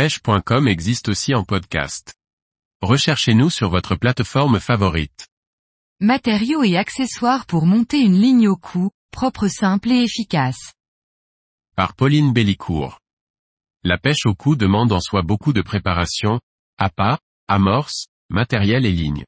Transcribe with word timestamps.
pêche.com 0.00 0.66
existe 0.66 1.10
aussi 1.10 1.34
en 1.34 1.44
podcast. 1.44 2.14
Recherchez-nous 2.80 3.50
sur 3.50 3.68
votre 3.68 3.96
plateforme 3.96 4.58
favorite. 4.58 5.28
Matériaux 6.00 6.62
et 6.62 6.78
accessoires 6.78 7.44
pour 7.44 7.66
monter 7.66 8.00
une 8.00 8.18
ligne 8.18 8.48
au 8.48 8.56
cou, 8.56 8.88
propre 9.12 9.48
simple 9.48 9.90
et 9.90 10.02
efficace. 10.02 10.72
Par 11.76 11.94
Pauline 11.94 12.32
Bellicourt. 12.32 12.98
La 13.84 13.98
pêche 13.98 14.24
au 14.24 14.34
cou 14.34 14.56
demande 14.56 14.90
en 14.90 15.00
soi 15.00 15.20
beaucoup 15.20 15.52
de 15.52 15.60
préparation, 15.60 16.40
appât, 16.78 17.18
amorce, 17.46 18.06
matériel 18.30 18.86
et 18.86 18.92
lignes. 18.92 19.26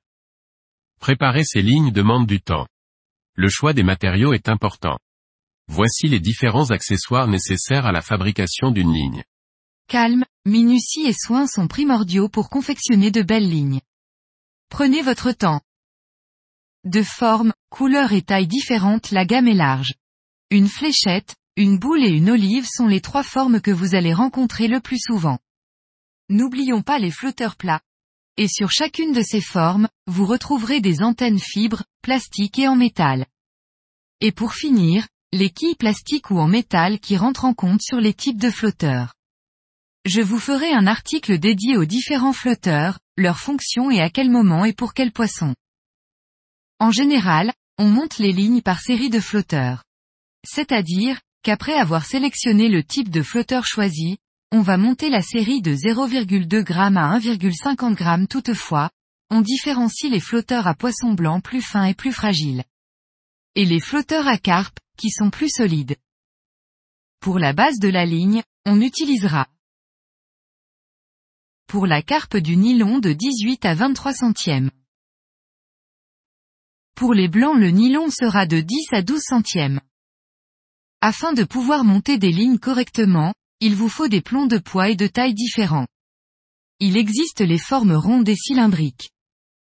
Préparer 1.01 1.45
ces 1.45 1.61
lignes 1.61 1.93
demande 1.93 2.27
du 2.27 2.41
temps. 2.41 2.67
Le 3.35 3.51
choix 3.51 3.75
des 3.75 3.83
matériaux 3.83 4.33
est 4.33 4.49
important. 4.49 4.99
Voici 5.69 6.09
les 6.09 6.21
différents 6.21 6.71
accessoires 6.71 7.29
nécessaires 7.29 7.85
à 7.85 7.93
la 7.93 8.01
fabrication 8.01 8.71
d'une 8.71 8.95
ligne. 8.95 9.23
Calme, 9.89 10.25
minutie 10.47 11.07
et 11.07 11.13
soin 11.13 11.47
sont 11.47 11.69
primordiaux 11.69 12.29
pour 12.29 12.49
confectionner 12.51 13.11
de 13.11 13.23
belles 13.23 13.49
lignes. 13.49 13.81
Prenez 14.69 15.03
votre 15.03 15.33
temps. 15.33 15.61
De 16.85 17.03
forme, 17.03 17.53
couleur 17.71 18.13
et 18.13 18.23
taille 18.23 18.47
différentes 18.47 19.11
la 19.11 19.25
gamme 19.25 19.49
est 19.49 19.55
large. 19.55 19.95
Une 20.51 20.69
fléchette, 20.69 21.37
une 21.57 21.79
boule 21.79 22.05
et 22.05 22.11
une 22.11 22.31
olive 22.31 22.67
sont 22.67 22.87
les 22.87 23.01
trois 23.01 23.23
formes 23.23 23.61
que 23.61 23.71
vous 23.71 23.95
allez 23.95 24.15
rencontrer 24.15 24.69
le 24.69 24.81
plus 24.81 24.99
souvent. 24.99 25.39
N'oublions 26.29 26.83
pas 26.83 26.99
les 26.99 27.11
flotteurs 27.11 27.57
plats. 27.57 27.83
Et 28.39 28.49
sur 28.49 28.71
chacune 28.71 29.13
de 29.13 29.21
ces 29.21 29.43
formes, 29.43 29.89
vous 30.07 30.25
retrouverez 30.25 30.81
des 30.81 31.03
antennes 31.03 31.39
fibres, 31.39 31.85
plastiques 32.01 32.59
et 32.59 32.67
en 32.67 32.77
métal. 32.77 33.27
Et 34.21 34.33
pour 34.33 34.55
finir, 34.55 35.07
les 35.33 35.51
quilles 35.51 35.77
plastiques 35.77 36.31
ou 36.31 36.39
en 36.39 36.49
métal 36.49 37.01
qui 37.01 37.17
rentrent 37.17 37.45
en 37.45 37.55
compte 37.55 37.83
sur 37.83 38.01
les 38.01 38.15
types 38.15 38.41
de 38.41 38.51
flotteurs. 38.51 39.15
Je 40.05 40.21
vous 40.21 40.41
ferai 40.41 40.73
un 40.73 40.89
article 40.89 41.39
dédié 41.39 41.77
aux 41.77 41.85
différents 41.85 42.33
flotteurs, 42.33 42.99
leurs 43.17 43.39
fonctions 43.39 43.91
et 43.91 44.01
à 44.01 44.11
quel 44.11 44.31
moment 44.31 44.65
et 44.65 44.73
pour 44.73 44.95
quel 44.95 45.13
poisson. 45.13 45.55
En 46.81 46.91
général, 46.91 47.53
on 47.79 47.89
monte 47.89 48.19
les 48.19 48.33
lignes 48.33 48.63
par 48.63 48.81
série 48.81 49.11
de 49.11 49.21
flotteurs. 49.21 49.85
C'est-à-dire, 50.45 51.21
qu'après 51.43 51.75
avoir 51.75 52.05
sélectionné 52.05 52.69
le 52.69 52.83
type 52.83 53.11
de 53.11 53.23
flotteur 53.23 53.65
choisi, 53.65 54.19
on 54.51 54.61
va 54.61 54.77
monter 54.77 55.09
la 55.09 55.23
série 55.23 55.63
de 55.63 55.75
0,2 55.75 56.67
g 56.67 56.75
à 56.75 56.91
1,50 56.91 57.97
g 57.97 58.27
toutefois, 58.27 58.91
on 59.31 59.41
différencie 59.41 60.11
les 60.11 60.21
flotteurs 60.21 60.67
à 60.67 60.75
poisson 60.75 61.13
blanc 61.15 61.41
plus 61.41 61.63
fins 61.63 61.85
et 61.85 61.95
plus 61.95 62.13
fragiles. 62.13 62.65
Et 63.55 63.65
les 63.65 63.81
flotteurs 63.81 64.27
à 64.27 64.37
carpe, 64.37 64.79
qui 64.97 65.11
sont 65.11 65.31
plus 65.31 65.49
solides. 65.49 65.97
Pour 67.21 67.39
la 67.39 67.53
base 67.53 67.79
de 67.79 67.89
la 67.89 68.05
ligne, 68.05 68.43
on 68.67 68.81
utilisera 68.81 69.47
pour 71.73 71.87
la 71.87 72.03
carpe 72.03 72.37
du 72.37 72.59
nylon 72.59 72.99
de 72.99 73.15
18 73.15 73.65
à 73.65 73.73
23 73.73 74.13
centièmes. 74.13 74.71
Pour 76.95 77.15
les 77.15 77.29
blancs 77.29 77.57
le 77.59 77.71
nylon 77.71 78.11
sera 78.11 78.45
de 78.45 78.61
10 78.61 78.89
à 78.93 79.01
12 79.01 79.23
centièmes. 79.23 79.81
Afin 81.01 81.33
de 81.33 81.45
pouvoir 81.45 81.83
monter 81.83 82.19
des 82.19 82.31
lignes 82.31 82.59
correctement, 82.59 83.33
il 83.61 83.75
vous 83.75 83.89
faut 83.89 84.09
des 84.09 84.21
plombs 84.21 84.49
de 84.49 84.59
poids 84.59 84.91
et 84.91 84.97
de 84.97 85.07
taille 85.07 85.33
différents. 85.33 85.87
Il 86.79 86.99
existe 86.99 87.41
les 87.41 87.57
formes 87.57 87.95
rondes 87.95 88.29
et 88.29 88.37
cylindriques. 88.37 89.09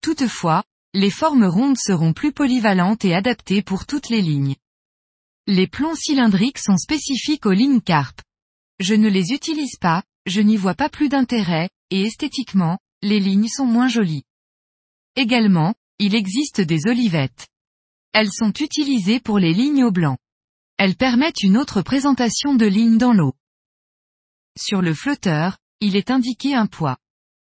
Toutefois, 0.02 0.64
les 0.94 1.10
formes 1.10 1.46
rondes 1.46 1.80
seront 1.80 2.14
plus 2.14 2.34
polyvalentes 2.34 3.04
et 3.04 3.16
adaptées 3.16 3.64
pour 3.64 3.88
toutes 3.88 4.10
les 4.10 4.22
lignes. 4.22 4.56
Les 5.48 5.66
plombs 5.66 5.96
cylindriques 5.96 6.60
sont 6.60 6.78
spécifiques 6.78 7.48
aux 7.48 7.52
lignes 7.52 7.82
carpe. 7.82 8.22
Je 8.80 8.94
ne 8.94 9.10
les 9.10 9.32
utilise 9.32 9.78
pas, 9.82 10.04
je 10.28 10.42
n'y 10.42 10.56
vois 10.56 10.76
pas 10.76 10.90
plus 10.90 11.10
d'intérêt, 11.10 11.68
et 11.90 12.04
esthétiquement, 12.04 12.80
les 13.02 13.20
lignes 13.20 13.48
sont 13.48 13.66
moins 13.66 13.88
jolies. 13.88 14.24
Également, 15.16 15.76
il 16.00 16.16
existe 16.16 16.62
des 16.62 16.88
olivettes. 16.88 17.48
Elles 18.14 18.32
sont 18.32 18.52
utilisées 18.52 19.20
pour 19.20 19.40
les 19.40 19.54
lignes 19.54 19.84
au 19.84 19.92
blanc. 19.92 20.18
Elles 20.78 20.96
permettent 20.96 21.44
une 21.44 21.58
autre 21.58 21.82
présentation 21.82 22.56
de 22.56 22.66
lignes 22.66 22.98
dans 22.98 23.14
l'eau. 23.14 23.34
Sur 24.58 24.82
le 24.82 24.94
flotteur, 24.94 25.58
il 25.80 25.96
est 25.96 26.12
indiqué 26.12 26.54
un 26.54 26.68
poids. 26.68 26.98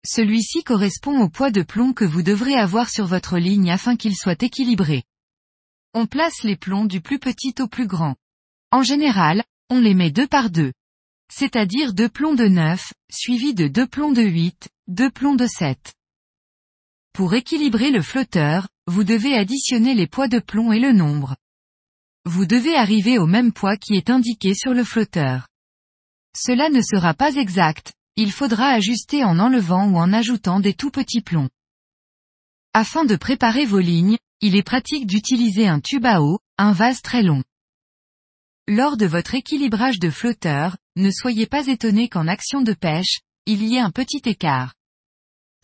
Celui-ci 0.06 0.62
correspond 0.62 1.20
au 1.20 1.28
poids 1.28 1.50
de 1.50 1.62
plomb 1.62 1.92
que 1.92 2.04
vous 2.04 2.22
devrez 2.22 2.54
avoir 2.54 2.88
sur 2.88 3.06
votre 3.06 3.38
ligne 3.38 3.70
afin 3.70 3.96
qu'il 3.96 4.14
soit 4.14 4.42
équilibré. 4.42 5.04
On 5.94 6.06
place 6.06 6.42
les 6.44 6.56
plombs 6.56 6.84
du 6.84 7.00
plus 7.00 7.18
petit 7.18 7.54
au 7.60 7.66
plus 7.66 7.86
grand. 7.86 8.14
En 8.70 8.82
général, 8.82 9.42
on 9.70 9.80
les 9.80 9.94
met 9.94 10.10
deux 10.10 10.28
par 10.28 10.50
deux 10.50 10.72
c'est-à-dire 11.30 11.92
deux 11.92 12.08
plombs 12.08 12.34
de 12.34 12.46
9, 12.46 12.92
suivis 13.10 13.54
de 13.54 13.68
deux 13.68 13.86
plombs 13.86 14.12
de 14.12 14.22
8, 14.22 14.68
deux 14.88 15.10
plombs 15.10 15.36
de 15.36 15.46
7. 15.46 15.94
Pour 17.12 17.34
équilibrer 17.34 17.90
le 17.90 18.02
flotteur, 18.02 18.68
vous 18.86 19.04
devez 19.04 19.34
additionner 19.34 19.94
les 19.94 20.06
poids 20.06 20.28
de 20.28 20.38
plomb 20.38 20.72
et 20.72 20.80
le 20.80 20.92
nombre. 20.92 21.36
Vous 22.24 22.46
devez 22.46 22.76
arriver 22.76 23.18
au 23.18 23.26
même 23.26 23.52
poids 23.52 23.76
qui 23.76 23.94
est 23.94 24.10
indiqué 24.10 24.54
sur 24.54 24.74
le 24.74 24.84
flotteur. 24.84 25.48
Cela 26.36 26.68
ne 26.68 26.82
sera 26.82 27.14
pas 27.14 27.34
exact, 27.34 27.92
il 28.16 28.32
faudra 28.32 28.68
ajuster 28.68 29.24
en 29.24 29.38
enlevant 29.38 29.88
ou 29.88 29.96
en 29.96 30.12
ajoutant 30.12 30.60
des 30.60 30.74
tout 30.74 30.90
petits 30.90 31.22
plombs. 31.22 31.48
Afin 32.72 33.04
de 33.04 33.16
préparer 33.16 33.64
vos 33.64 33.78
lignes, 33.78 34.18
il 34.40 34.54
est 34.54 34.62
pratique 34.62 35.06
d'utiliser 35.06 35.66
un 35.66 35.80
tube 35.80 36.04
à 36.04 36.20
eau, 36.20 36.38
un 36.58 36.72
vase 36.72 37.00
très 37.00 37.22
long. 37.22 37.42
Lors 38.68 38.96
de 38.96 39.06
votre 39.06 39.34
équilibrage 39.34 39.98
de 39.98 40.10
flotteur, 40.10 40.76
ne 40.96 41.10
soyez 41.10 41.46
pas 41.46 41.66
étonné 41.66 42.08
qu'en 42.08 42.26
action 42.26 42.62
de 42.62 42.72
pêche, 42.72 43.20
il 43.44 43.62
y 43.62 43.76
ait 43.76 43.80
un 43.80 43.90
petit 43.90 44.22
écart. 44.24 44.74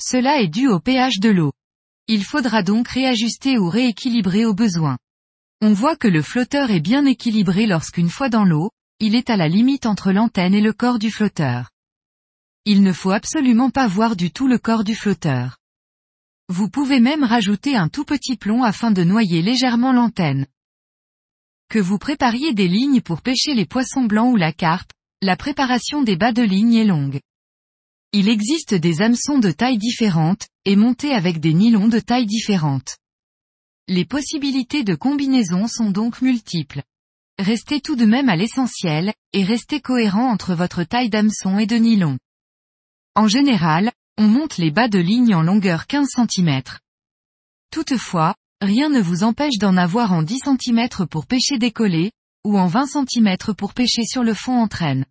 Cela 0.00 0.40
est 0.40 0.48
dû 0.48 0.68
au 0.68 0.78
pH 0.78 1.18
de 1.18 1.30
l'eau. 1.30 1.52
Il 2.06 2.24
faudra 2.24 2.62
donc 2.62 2.88
réajuster 2.88 3.58
ou 3.58 3.68
rééquilibrer 3.68 4.44
au 4.44 4.54
besoin. 4.54 4.98
On 5.60 5.72
voit 5.72 5.96
que 5.96 6.08
le 6.08 6.22
flotteur 6.22 6.70
est 6.70 6.80
bien 6.80 7.06
équilibré 7.06 7.66
lorsqu'une 7.66 8.10
fois 8.10 8.28
dans 8.28 8.44
l'eau, 8.44 8.70
il 8.98 9.14
est 9.14 9.30
à 9.30 9.36
la 9.36 9.48
limite 9.48 9.86
entre 9.86 10.12
l'antenne 10.12 10.54
et 10.54 10.60
le 10.60 10.72
corps 10.72 10.98
du 10.98 11.10
flotteur. 11.10 11.70
Il 12.64 12.82
ne 12.82 12.92
faut 12.92 13.10
absolument 13.10 13.70
pas 13.70 13.86
voir 13.86 14.16
du 14.16 14.30
tout 14.30 14.48
le 14.48 14.58
corps 14.58 14.84
du 14.84 14.94
flotteur. 14.94 15.56
Vous 16.48 16.68
pouvez 16.68 17.00
même 17.00 17.24
rajouter 17.24 17.76
un 17.76 17.88
tout 17.88 18.04
petit 18.04 18.36
plomb 18.36 18.62
afin 18.62 18.90
de 18.90 19.02
noyer 19.02 19.40
légèrement 19.42 19.92
l'antenne. 19.92 20.46
Que 21.68 21.78
vous 21.78 21.98
prépariez 21.98 22.52
des 22.52 22.68
lignes 22.68 23.00
pour 23.00 23.22
pêcher 23.22 23.54
les 23.54 23.66
poissons 23.66 24.04
blancs 24.04 24.32
ou 24.32 24.36
la 24.36 24.52
carpe, 24.52 24.92
la 25.22 25.36
préparation 25.36 26.02
des 26.02 26.16
bas 26.16 26.32
de 26.32 26.42
ligne 26.42 26.74
est 26.74 26.84
longue. 26.84 27.20
Il 28.12 28.28
existe 28.28 28.74
des 28.74 29.02
hameçons 29.02 29.38
de 29.38 29.52
taille 29.52 29.78
différentes, 29.78 30.48
et 30.64 30.74
montés 30.74 31.12
avec 31.12 31.38
des 31.38 31.54
nylons 31.54 31.86
de 31.86 32.00
taille 32.00 32.26
différente. 32.26 32.98
Les 33.86 34.04
possibilités 34.04 34.82
de 34.82 34.96
combinaison 34.96 35.68
sont 35.68 35.92
donc 35.92 36.22
multiples. 36.22 36.82
Restez 37.38 37.80
tout 37.80 37.94
de 37.94 38.04
même 38.04 38.28
à 38.28 38.34
l'essentiel, 38.34 39.14
et 39.32 39.44
restez 39.44 39.80
cohérent 39.80 40.28
entre 40.28 40.54
votre 40.54 40.82
taille 40.82 41.08
d'hameçon 41.08 41.56
et 41.56 41.66
de 41.66 41.76
nylon. 41.76 42.18
En 43.14 43.28
général, 43.28 43.92
on 44.18 44.26
monte 44.26 44.58
les 44.58 44.72
bas 44.72 44.88
de 44.88 44.98
ligne 44.98 45.36
en 45.36 45.42
longueur 45.42 45.86
15 45.86 46.08
cm. 46.16 46.62
Toutefois, 47.70 48.34
rien 48.60 48.88
ne 48.88 49.00
vous 49.00 49.22
empêche 49.22 49.58
d'en 49.58 49.76
avoir 49.76 50.12
en 50.12 50.22
10 50.22 50.40
cm 50.60 51.06
pour 51.08 51.26
pêcher 51.26 51.58
décollé, 51.58 52.10
ou 52.44 52.58
en 52.58 52.66
20 52.66 52.86
cm 52.86 53.36
pour 53.56 53.74
pêcher 53.74 54.04
sur 54.04 54.22
le 54.24 54.34
fond 54.34 54.60
en 54.60 54.68
traîne. 54.68 55.04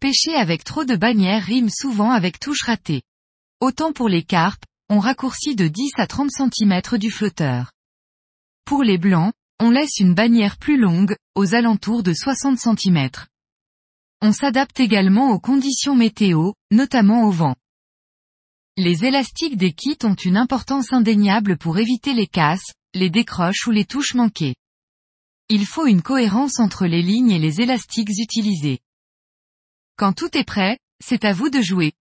Pêcher 0.00 0.34
avec 0.34 0.64
trop 0.64 0.84
de 0.84 0.96
bannières 0.96 1.42
rime 1.42 1.70
souvent 1.70 2.10
avec 2.10 2.38
touche 2.38 2.62
ratée. 2.62 3.02
Autant 3.60 3.92
pour 3.92 4.08
les 4.08 4.22
carpes, 4.22 4.64
on 4.88 5.00
raccourcit 5.00 5.56
de 5.56 5.66
10 5.66 5.92
à 5.96 6.06
30 6.06 6.30
cm 6.30 6.98
du 6.98 7.10
flotteur. 7.10 7.72
Pour 8.64 8.82
les 8.82 8.98
blancs, 8.98 9.32
on 9.58 9.70
laisse 9.70 9.98
une 9.98 10.14
bannière 10.14 10.58
plus 10.58 10.76
longue, 10.76 11.16
aux 11.34 11.54
alentours 11.54 12.02
de 12.02 12.12
60 12.12 12.58
cm. 12.58 13.08
On 14.20 14.32
s'adapte 14.32 14.78
également 14.80 15.30
aux 15.30 15.40
conditions 15.40 15.96
météo, 15.96 16.52
notamment 16.70 17.24
au 17.24 17.30
vent. 17.30 17.56
Les 18.76 19.06
élastiques 19.06 19.56
des 19.56 19.72
kits 19.72 19.98
ont 20.04 20.14
une 20.14 20.36
importance 20.36 20.92
indéniable 20.92 21.56
pour 21.56 21.78
éviter 21.78 22.12
les 22.12 22.26
casses, 22.26 22.74
les 22.92 23.08
décroches 23.08 23.66
ou 23.66 23.70
les 23.70 23.86
touches 23.86 24.14
manquées. 24.14 24.54
Il 25.48 25.64
faut 25.64 25.86
une 25.86 26.02
cohérence 26.02 26.58
entre 26.58 26.86
les 26.86 27.02
lignes 27.02 27.30
et 27.30 27.38
les 27.38 27.60
élastiques 27.60 28.10
utilisés. 28.18 28.80
Quand 29.96 30.12
tout 30.12 30.36
est 30.36 30.44
prêt, 30.44 30.76
c'est 30.98 31.24
à 31.24 31.32
vous 31.32 31.50
de 31.50 31.62
jouer. 31.62 31.92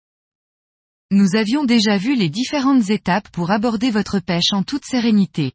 Nous 1.12 1.36
avions 1.36 1.64
déjà 1.64 1.98
vu 1.98 2.16
les 2.16 2.30
différentes 2.30 2.90
étapes 2.90 3.30
pour 3.30 3.52
aborder 3.52 3.92
votre 3.92 4.20
pêche 4.20 4.52
en 4.52 4.64
toute 4.64 4.84
sérénité. 4.84 5.54